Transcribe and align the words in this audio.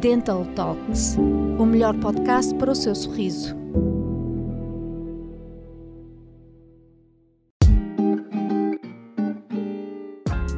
Dental 0.00 0.46
Talks, 0.56 1.18
o 1.58 1.66
melhor 1.66 1.94
podcast 1.98 2.54
para 2.54 2.70
o 2.70 2.74
seu 2.74 2.94
sorriso. 2.94 3.54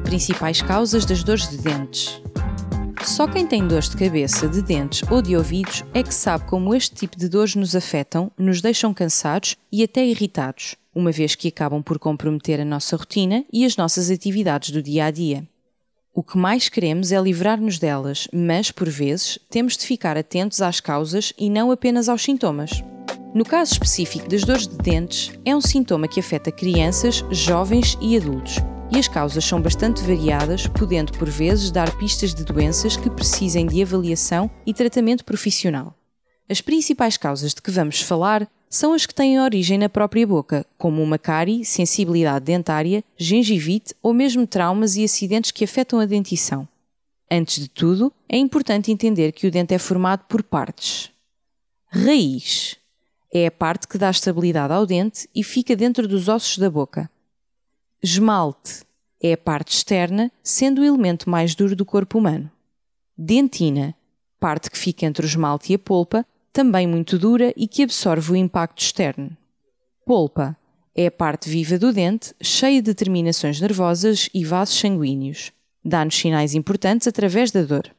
Principais 0.05 0.61
causas 0.61 1.03
das 1.05 1.25
dores 1.25 1.49
de 1.49 1.57
dentes. 1.57 2.21
Só 3.03 3.27
quem 3.27 3.45
tem 3.45 3.67
dores 3.67 3.89
de 3.89 3.97
cabeça, 3.97 4.47
de 4.47 4.61
dentes 4.61 5.03
ou 5.11 5.21
de 5.21 5.35
ouvidos 5.35 5.83
é 5.93 6.01
que 6.01 6.13
sabe 6.13 6.45
como 6.45 6.73
este 6.73 6.95
tipo 6.95 7.19
de 7.19 7.27
dores 7.27 7.53
nos 7.53 7.75
afetam, 7.75 8.31
nos 8.37 8.61
deixam 8.61 8.93
cansados 8.93 9.57
e 9.69 9.83
até 9.83 10.05
irritados, 10.05 10.77
uma 10.95 11.11
vez 11.11 11.35
que 11.35 11.49
acabam 11.49 11.83
por 11.83 11.99
comprometer 11.99 12.61
a 12.61 12.65
nossa 12.65 12.95
rotina 12.95 13.43
e 13.51 13.65
as 13.65 13.75
nossas 13.75 14.09
atividades 14.09 14.69
do 14.69 14.81
dia 14.81 15.03
a 15.03 15.11
dia. 15.11 15.45
O 16.15 16.21
que 16.21 16.37
mais 16.37 16.69
queremos 16.69 17.11
é 17.11 17.19
livrar-nos 17.19 17.79
delas, 17.79 18.27
mas, 18.31 18.69
por 18.69 18.87
vezes, 18.87 19.39
temos 19.49 19.75
de 19.75 19.83
ficar 19.83 20.15
atentos 20.15 20.61
às 20.61 20.79
causas 20.79 21.33
e 21.39 21.49
não 21.49 21.71
apenas 21.71 22.07
aos 22.07 22.21
sintomas. 22.21 22.83
No 23.33 23.43
caso 23.43 23.71
específico 23.73 24.29
das 24.29 24.43
dores 24.43 24.67
de 24.67 24.77
dentes, 24.77 25.31
é 25.43 25.55
um 25.55 25.59
sintoma 25.59 26.07
que 26.07 26.19
afeta 26.19 26.51
crianças, 26.51 27.25
jovens 27.31 27.97
e 27.99 28.15
adultos, 28.15 28.57
e 28.91 28.99
as 28.99 29.07
causas 29.07 29.43
são 29.43 29.59
bastante 29.59 30.03
variadas, 30.03 30.67
podendo 30.67 31.11
por 31.13 31.27
vezes 31.27 31.71
dar 31.71 31.89
pistas 31.97 32.31
de 32.31 32.43
doenças 32.43 32.95
que 32.95 33.09
precisem 33.09 33.65
de 33.65 33.81
avaliação 33.81 34.51
e 34.67 34.71
tratamento 34.71 35.25
profissional. 35.25 35.95
As 36.47 36.61
principais 36.61 37.17
causas 37.17 37.55
de 37.55 37.61
que 37.63 37.71
vamos 37.71 38.01
falar 38.01 38.47
são 38.73 38.93
as 38.93 39.05
que 39.05 39.13
têm 39.13 39.39
origem 39.39 39.77
na 39.77 39.87
própria 39.87 40.25
boca, 40.25 40.65
como 40.79 41.03
uma 41.03 41.19
cárie, 41.19 41.63
sensibilidade 41.63 42.45
dentária, 42.45 43.03
gengivite 43.15 43.93
ou 44.01 44.15
mesmo 44.15 44.47
traumas 44.47 44.95
e 44.95 45.03
acidentes 45.03 45.51
que 45.51 45.63
afetam 45.63 45.99
a 45.99 46.07
dentição. 46.07 46.67
Antes 47.29 47.61
de 47.61 47.69
tudo, 47.69 48.11
é 48.27 48.35
importante 48.35 48.91
entender 48.91 49.31
que 49.31 49.45
o 49.45 49.51
dente 49.51 49.75
é 49.75 49.77
formado 49.77 50.25
por 50.27 50.41
partes. 50.41 51.11
Raiz 51.85 52.75
é 53.31 53.45
a 53.45 53.51
parte 53.51 53.87
que 53.87 53.99
dá 53.99 54.09
estabilidade 54.09 54.73
ao 54.73 54.87
dente 54.87 55.29
e 55.35 55.43
fica 55.43 55.75
dentro 55.75 56.07
dos 56.07 56.27
ossos 56.27 56.57
da 56.57 56.67
boca. 56.67 57.07
Esmalte 58.01 58.81
é 59.21 59.33
a 59.33 59.37
parte 59.37 59.71
externa, 59.71 60.31
sendo 60.41 60.81
o 60.81 60.83
elemento 60.83 61.29
mais 61.29 61.53
duro 61.53 61.75
do 61.75 61.85
corpo 61.85 62.17
humano. 62.17 62.49
Dentina, 63.15 63.93
parte 64.39 64.71
que 64.71 64.79
fica 64.79 65.05
entre 65.05 65.23
o 65.23 65.27
esmalte 65.27 65.71
e 65.71 65.75
a 65.75 65.79
polpa, 65.79 66.25
também 66.53 66.85
muito 66.85 67.17
dura 67.17 67.51
e 67.57 67.67
que 67.67 67.81
absorve 67.81 68.31
o 68.31 68.35
impacto 68.35 68.79
externo. 68.79 69.35
Polpa 70.05 70.55
é 70.95 71.07
a 71.07 71.11
parte 71.11 71.49
viva 71.49 71.79
do 71.79 71.91
dente, 71.91 72.35
cheia 72.39 72.81
de 72.81 72.93
terminações 72.93 73.59
nervosas 73.59 74.29
e 74.31 74.45
vasos 74.45 74.79
sanguíneos. 74.79 75.51
Dá-nos 75.83 76.15
sinais 76.15 76.53
importantes 76.53 77.07
através 77.07 77.49
da 77.51 77.63
dor. 77.63 77.89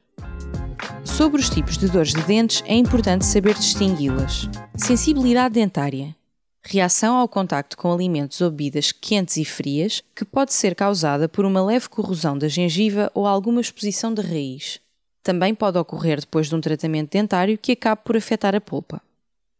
Sobre 1.05 1.41
os 1.41 1.51
tipos 1.51 1.77
de 1.77 1.89
dores 1.89 2.15
de 2.15 2.23
dentes, 2.23 2.63
é 2.67 2.75
importante 2.75 3.27
saber 3.27 3.55
distingui-las. 3.55 4.49
Sensibilidade 4.77 5.55
dentária. 5.55 6.15
Reação 6.63 7.17
ao 7.17 7.29
contacto 7.29 7.77
com 7.77 7.93
alimentos 7.93 8.41
ou 8.41 8.51
bebidas 8.51 8.91
quentes 8.91 9.37
e 9.37 9.45
frias, 9.45 10.03
que 10.15 10.25
pode 10.25 10.55
ser 10.55 10.75
causada 10.75 11.29
por 11.29 11.45
uma 11.45 11.63
leve 11.63 11.89
corrosão 11.89 12.39
da 12.39 12.49
gengiva 12.49 13.11
ou 13.15 13.27
alguma 13.27 13.61
exposição 13.61 14.15
de 14.15 14.23
raiz. 14.23 14.81
Também 15.25 15.55
pode 15.55 15.79
ocorrer 15.79 16.21
depois 16.21 16.49
de 16.49 16.55
um 16.55 16.61
tratamento 16.61 17.13
dentário 17.13 17.57
que 17.57 17.73
acabe 17.73 18.03
por 18.05 18.15
afetar 18.15 18.55
a 18.55 18.61
polpa. 18.61 19.01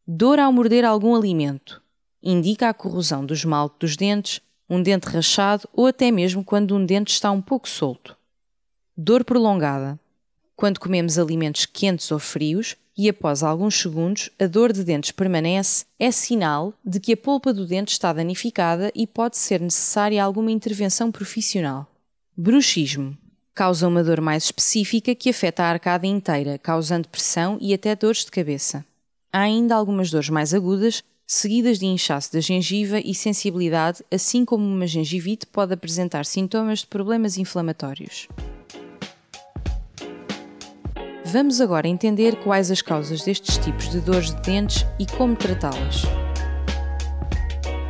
Dor 0.07 0.39
ao 0.39 0.53
morder 0.53 0.85
algum 0.85 1.17
alimento. 1.17 1.81
Indica 2.23 2.69
a 2.69 2.75
corrosão 2.75 3.25
do 3.25 3.33
esmalte 3.33 3.77
dos 3.81 3.97
dentes, 3.97 4.43
um 4.69 4.83
dente 4.83 5.09
rachado 5.09 5.67
ou 5.73 5.87
até 5.87 6.11
mesmo 6.11 6.45
quando 6.45 6.77
um 6.77 6.85
dente 6.85 7.15
está 7.15 7.31
um 7.31 7.41
pouco 7.41 7.67
solto. 7.67 8.15
Dor 8.95 9.25
prolongada. 9.25 9.99
Quando 10.55 10.79
comemos 10.79 11.19
alimentos 11.19 11.65
quentes 11.65 12.13
ou 12.13 12.19
frios 12.19 12.77
e 12.95 13.09
após 13.09 13.43
alguns 13.43 13.81
segundos 13.81 14.29
a 14.39 14.47
dor 14.47 14.71
de 14.71 14.85
dentes 14.85 15.13
permanece, 15.13 15.87
é 15.99 16.11
sinal 16.11 16.75
de 16.85 17.01
que 17.01 17.15
a 17.15 17.17
polpa 17.17 17.55
do 17.55 17.67
dente 17.67 17.91
está 17.91 18.13
danificada 18.13 18.93
e 18.95 19.07
pode 19.07 19.39
ser 19.39 19.63
necessária 19.63 20.23
alguma 20.23 20.53
intervenção 20.53 21.11
profissional. 21.11 21.91
Bruxismo 22.37 23.17
causa 23.55 23.87
uma 23.87 24.03
dor 24.03 24.21
mais 24.21 24.45
específica 24.45 25.15
que 25.15 25.31
afeta 25.31 25.63
a 25.63 25.71
arcada 25.71 26.07
inteira, 26.07 26.59
causando 26.59 27.09
pressão 27.09 27.57
e 27.61 27.73
até 27.73 27.95
dores 27.95 28.25
de 28.25 28.31
cabeça. 28.31 28.85
Há 29.33 29.41
ainda 29.41 29.75
algumas 29.77 30.11
dores 30.11 30.29
mais 30.29 30.53
agudas, 30.53 31.03
seguidas 31.27 31.79
de 31.79 31.87
inchaço 31.87 32.33
da 32.33 32.41
gengiva 32.41 32.99
e 32.99 33.15
sensibilidade, 33.15 34.05
assim 34.13 34.45
como 34.45 34.65
uma 34.65 34.87
gengivite 34.87 35.47
pode 35.47 35.73
apresentar 35.73 36.27
sintomas 36.27 36.81
de 36.81 36.87
problemas 36.87 37.39
inflamatórios. 37.39 38.29
Vamos 41.25 41.61
agora 41.61 41.89
entender 41.89 42.37
quais 42.37 42.71
as 42.71 42.83
causas 42.83 43.23
destes 43.23 43.59
tipos 43.59 43.91
de 43.91 44.01
dores 44.01 44.35
de 44.35 44.43
dentes 44.43 44.85
e 44.99 45.07
como 45.07 45.35
tratá-las. 45.35 46.03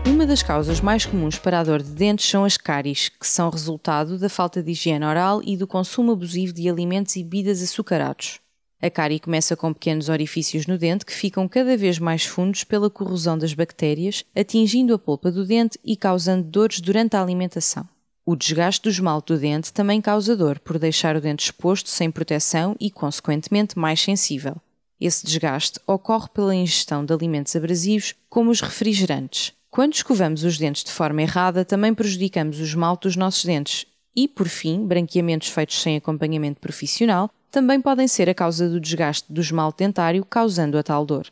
Uma 0.06 0.26
das 0.26 0.42
causas 0.42 0.81
mais 0.81 1.06
comuns 1.06 1.38
para 1.38 1.60
a 1.60 1.65
dor 1.65 1.82
de 1.82 1.91
dentes 1.91 2.28
são 2.28 2.44
as 2.44 2.59
cáries, 2.59 3.09
que 3.09 3.26
são 3.26 3.48
resultado 3.48 4.19
da 4.19 4.28
falta 4.28 4.62
de 4.62 4.70
higiene 4.70 5.04
oral 5.04 5.41
e 5.42 5.56
do 5.56 5.66
consumo 5.66 6.12
abusivo 6.12 6.53
de 6.53 6.69
alimentos 6.69 7.16
e 7.16 7.22
bebidas 7.22 7.62
açucarados. 7.62 8.38
A 8.82 8.91
cárie 8.91 9.19
começa 9.19 9.56
com 9.56 9.72
pequenos 9.72 10.10
orifícios 10.10 10.66
no 10.66 10.76
dente 10.76 11.06
que 11.06 11.15
ficam 11.15 11.48
cada 11.48 11.75
vez 11.75 11.98
mais 11.98 12.26
fundos 12.26 12.65
pela 12.65 12.91
corrosão 12.91 13.38
das 13.38 13.54
bactérias, 13.54 14.26
atingindo 14.37 14.92
a 14.92 14.98
polpa 14.98 15.32
do 15.32 15.47
dente 15.47 15.78
e 15.82 15.97
causando 15.97 16.44
dores 16.44 16.81
durante 16.81 17.16
a 17.16 17.22
alimentação. 17.22 17.88
O 18.26 18.36
desgaste 18.36 18.82
do 18.82 18.91
esmalte 18.91 19.32
do 19.32 19.38
dente 19.38 19.72
também 19.72 20.03
causa 20.03 20.36
dor 20.36 20.59
por 20.59 20.78
deixar 20.78 21.16
o 21.16 21.21
dente 21.21 21.44
exposto 21.44 21.88
sem 21.88 22.10
proteção 22.10 22.76
e, 22.78 22.91
consequentemente, 22.91 23.78
mais 23.78 24.00
sensível. 24.00 24.56
Esse 25.00 25.25
desgaste 25.25 25.81
ocorre 25.86 26.28
pela 26.28 26.54
ingestão 26.54 27.04
de 27.04 27.12
alimentos 27.12 27.56
abrasivos, 27.56 28.15
como 28.28 28.50
os 28.50 28.60
refrigerantes. 28.60 29.53
Quando 29.74 29.94
escovamos 29.94 30.44
os 30.44 30.56
dentes 30.56 30.84
de 30.84 30.92
forma 30.92 31.20
errada, 31.20 31.64
também 31.64 31.92
prejudicamos 31.92 32.60
o 32.60 32.62
esmalte 32.62 33.08
dos 33.08 33.16
nossos 33.16 33.44
dentes. 33.44 33.84
E, 34.14 34.28
por 34.28 34.46
fim, 34.46 34.86
branqueamentos 34.86 35.48
feitos 35.48 35.82
sem 35.82 35.96
acompanhamento 35.96 36.60
profissional 36.60 37.28
também 37.50 37.80
podem 37.80 38.06
ser 38.06 38.30
a 38.30 38.34
causa 38.34 38.68
do 38.68 38.78
desgaste 38.78 39.32
do 39.32 39.40
esmalte 39.40 39.78
dentário, 39.78 40.24
causando 40.24 40.78
a 40.78 40.82
tal 40.84 41.04
dor. 41.04 41.26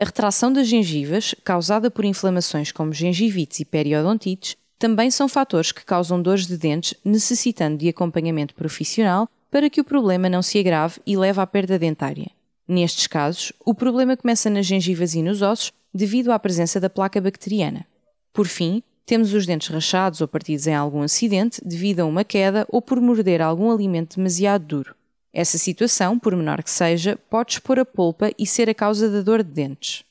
A 0.00 0.04
retração 0.04 0.52
das 0.52 0.66
gengivas, 0.66 1.32
causada 1.44 1.88
por 1.88 2.04
inflamações 2.04 2.72
como 2.72 2.92
gengivites 2.92 3.60
e 3.60 3.64
periodontites, 3.64 4.56
também 4.80 5.08
são 5.08 5.28
fatores 5.28 5.70
que 5.70 5.84
causam 5.84 6.20
dores 6.20 6.44
de 6.44 6.56
dentes, 6.56 6.94
necessitando 7.04 7.78
de 7.78 7.88
acompanhamento 7.88 8.56
profissional 8.56 9.28
para 9.48 9.70
que 9.70 9.80
o 9.80 9.84
problema 9.84 10.28
não 10.28 10.42
se 10.42 10.58
agrave 10.58 10.98
e 11.06 11.16
leve 11.16 11.40
à 11.40 11.46
perda 11.46 11.78
dentária. 11.78 12.32
Nestes 12.66 13.06
casos, 13.06 13.52
o 13.64 13.72
problema 13.72 14.16
começa 14.16 14.50
nas 14.50 14.66
gengivas 14.66 15.14
e 15.14 15.22
nos 15.22 15.40
ossos 15.40 15.70
devido 15.96 16.30
à 16.30 16.38
presença 16.38 16.78
da 16.78 16.90
placa 16.90 17.20
bacteriana. 17.20 17.86
Por 18.32 18.46
fim, 18.46 18.82
temos 19.06 19.32
os 19.32 19.46
dentes 19.46 19.68
rachados 19.68 20.20
ou 20.20 20.28
partidos 20.28 20.66
em 20.66 20.74
algum 20.74 21.02
acidente 21.02 21.60
devido 21.64 22.00
a 22.00 22.04
uma 22.04 22.24
queda 22.24 22.66
ou 22.68 22.82
por 22.82 23.00
morder 23.00 23.40
algum 23.40 23.70
alimento 23.70 24.16
demasiado 24.16 24.64
duro. 24.64 24.94
Essa 25.32 25.58
situação, 25.58 26.18
por 26.18 26.34
menor 26.34 26.62
que 26.62 26.70
seja, 26.70 27.18
pode 27.30 27.52
expor 27.52 27.78
a 27.78 27.84
polpa 27.84 28.30
e 28.38 28.46
ser 28.46 28.68
a 28.68 28.74
causa 28.74 29.10
da 29.10 29.20
dor 29.20 29.42
de 29.42 29.52
dentes. 29.52 30.04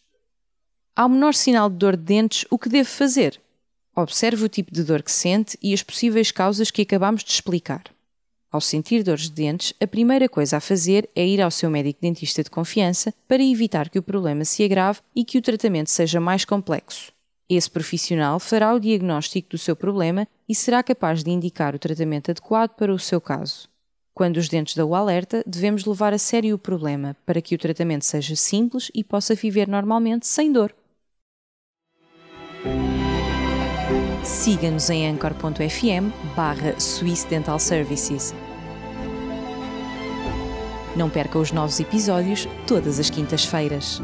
Ao 0.95 1.09
menor 1.09 1.33
sinal 1.33 1.69
de 1.69 1.75
dor 1.75 1.97
de 1.97 2.03
dentes, 2.03 2.45
o 2.49 2.57
que 2.57 2.69
deve 2.69 2.89
fazer? 2.89 3.41
Observe 3.95 4.45
o 4.45 4.49
tipo 4.49 4.73
de 4.73 4.83
dor 4.83 5.01
que 5.01 5.11
sente 5.11 5.57
e 5.61 5.73
as 5.73 5.81
possíveis 5.81 6.31
causas 6.31 6.71
que 6.71 6.81
acabamos 6.81 7.23
de 7.23 7.31
explicar. 7.31 7.83
Ao 8.55 8.61
sentir 8.61 9.03
dores 9.03 9.23
de 9.23 9.31
dentes, 9.31 9.73
a 9.81 9.85
primeira 9.85 10.29
coisa 10.29 10.55
a 10.55 10.61
fazer 10.61 11.09
é 11.13 11.27
ir 11.27 11.41
ao 11.41 11.51
seu 11.51 11.69
médico 11.69 11.99
dentista 12.01 12.41
de 12.41 12.49
confiança 12.49 13.13
para 13.27 13.43
evitar 13.43 13.89
que 13.89 13.99
o 13.99 14.01
problema 14.01 14.45
se 14.45 14.63
agrave 14.63 15.01
e 15.13 15.25
que 15.25 15.37
o 15.37 15.41
tratamento 15.41 15.89
seja 15.89 16.21
mais 16.21 16.45
complexo. 16.45 17.11
Esse 17.49 17.69
profissional 17.69 18.39
fará 18.39 18.73
o 18.73 18.79
diagnóstico 18.79 19.49
do 19.49 19.57
seu 19.57 19.75
problema 19.75 20.25
e 20.47 20.55
será 20.55 20.81
capaz 20.81 21.21
de 21.21 21.31
indicar 21.31 21.75
o 21.75 21.79
tratamento 21.79 22.31
adequado 22.31 22.69
para 22.77 22.93
o 22.93 22.97
seu 22.97 23.19
caso. 23.19 23.67
Quando 24.13 24.37
os 24.37 24.47
dentes 24.47 24.73
dão 24.73 24.87
o 24.87 24.95
alerta, 24.95 25.43
devemos 25.45 25.83
levar 25.83 26.13
a 26.13 26.17
sério 26.17 26.55
o 26.55 26.57
problema 26.57 27.13
para 27.25 27.41
que 27.41 27.55
o 27.55 27.57
tratamento 27.57 28.05
seja 28.05 28.37
simples 28.37 28.89
e 28.95 29.03
possa 29.03 29.35
viver 29.35 29.67
normalmente 29.67 30.25
sem 30.25 30.49
dor. 30.49 30.73
Siga-nos 34.23 34.89
em 34.89 35.09
anchor.fm 35.09 36.09
barra 36.37 36.79
Swiss 36.79 37.25
Dental 37.25 37.59
Services. 37.59 38.33
Não 40.95 41.09
perca 41.09 41.37
os 41.37 41.51
novos 41.51 41.79
episódios 41.79 42.47
todas 42.65 42.99
as 42.99 43.09
quintas-feiras. 43.09 44.01